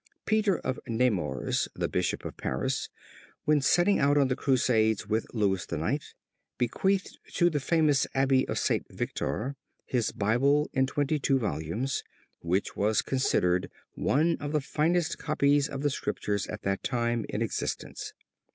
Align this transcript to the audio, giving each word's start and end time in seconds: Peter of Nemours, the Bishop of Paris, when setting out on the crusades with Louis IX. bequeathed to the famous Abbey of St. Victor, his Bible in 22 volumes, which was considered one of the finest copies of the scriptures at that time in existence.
Peter 0.25 0.57
of 0.57 0.79
Nemours, 0.87 1.69
the 1.75 1.87
Bishop 1.87 2.25
of 2.25 2.35
Paris, 2.35 2.89
when 3.45 3.61
setting 3.61 3.99
out 3.99 4.17
on 4.17 4.29
the 4.29 4.35
crusades 4.35 5.05
with 5.07 5.27
Louis 5.31 5.63
IX. 5.71 6.15
bequeathed 6.57 7.19
to 7.35 7.51
the 7.51 7.59
famous 7.59 8.07
Abbey 8.15 8.47
of 8.47 8.57
St. 8.57 8.83
Victor, 8.89 9.55
his 9.85 10.11
Bible 10.11 10.71
in 10.73 10.87
22 10.87 11.37
volumes, 11.37 12.03
which 12.39 12.75
was 12.75 13.03
considered 13.03 13.69
one 13.93 14.37
of 14.39 14.53
the 14.53 14.61
finest 14.61 15.19
copies 15.19 15.69
of 15.69 15.83
the 15.83 15.91
scriptures 15.91 16.47
at 16.47 16.63
that 16.63 16.81
time 16.81 17.23
in 17.29 17.43
existence. 17.43 18.13